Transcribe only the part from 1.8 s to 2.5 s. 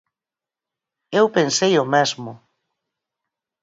o mesmo!